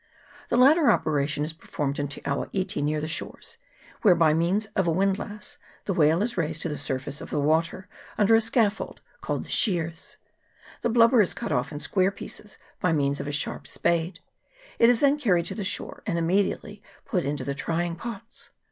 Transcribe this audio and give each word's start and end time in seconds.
The 0.49 0.57
latter 0.57 0.89
operation 0.89 1.45
is 1.45 1.53
performed 1.53 1.99
in 1.99 2.07
Te 2.07 2.23
awa 2.25 2.49
iti 2.53 2.81
near 2.81 2.99
the 2.99 3.07
shores, 3.07 3.57
where 4.01 4.15
by 4.15 4.33
means 4.33 4.65
of 4.75 4.87
a 4.87 4.91
windlass 4.91 5.57
the 5.85 5.93
whale 5.93 6.23
is 6.23 6.37
raised 6.39 6.63
to 6.63 6.69
the 6.69 6.77
surface 6.79 7.21
of 7.21 7.29
the 7.29 7.39
water 7.39 7.87
under 8.17 8.33
a 8.33 8.41
scaffold 8.41 9.01
called 9.21 9.45
the" 9.45 9.49
shears." 9.61 10.17
The 10.81 10.89
blubber 10.89 11.21
is 11.21 11.35
cut 11.35 11.51
off 11.51 11.71
in 11.71 11.79
square 11.79 12.09
pieces 12.09 12.57
by 12.79 12.93
means 12.93 13.19
of 13.19 13.27
a 13.27 13.31
sharp 13.31 13.67
spade; 13.67 14.21
it 14.79 14.89
is 14.89 15.01
then 15.01 15.19
carried 15.19 15.45
to 15.45 15.53
the 15.53 15.63
shore, 15.63 16.01
and 16.07 16.17
immediately 16.17 16.81
put 17.05 17.23
into 17.23 17.43
the 17.43 17.53
trying 17.53 17.95
pots. 17.95 18.49